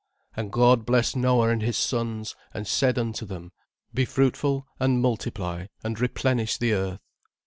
[0.35, 3.51] "And God blessed Noah and his sons, and said unto them,
[3.93, 7.01] Be fruitful and multiply and replenish the earth.